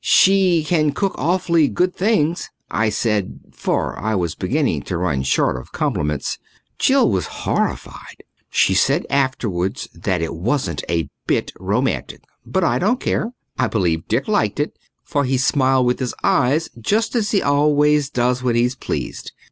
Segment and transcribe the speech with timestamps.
[0.03, 5.57] "She can cook awfully good things," I said, for I was beginning to run short
[5.57, 6.39] of compliments.
[6.79, 12.23] Jill was horrified; she said afterwards that it wasn't a bit romantic.
[12.47, 16.67] But I don't care I believe Dick liked it, for he smiled with his eyes
[16.75, 19.33] I just as he always does when he's pleased.